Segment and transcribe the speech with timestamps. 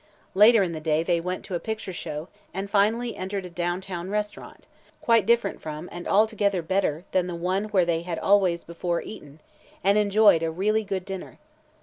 [0.33, 3.81] Later in the day they went to a picture show and finally entered a down
[3.81, 4.65] town restaurant,
[4.99, 9.41] quite different from and altogether better than the one where they had always before eaten,
[9.83, 11.37] and enjoyed a really good dinner.